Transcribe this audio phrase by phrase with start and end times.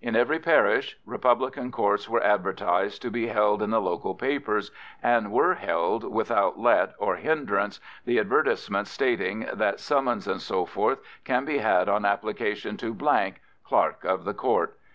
[0.00, 4.70] In every parish Republican Courts were advertised to be held in the local papers,
[5.02, 10.56] and were held without let or hindrance, the advertisements stating that "Summons, &c.,
[11.24, 12.94] can be had on application to——,
[13.68, 14.78] Clerk of the Court."